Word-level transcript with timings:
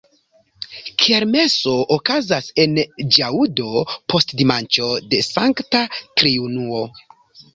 Kermeso 1.01 1.73
okazas 1.95 2.47
en 2.63 2.73
ĵaŭdo 3.17 3.83
post 4.13 4.33
dimanĉo 4.39 4.89
de 5.11 5.19
Sankta 5.29 5.83
Triunuo. 6.21 6.81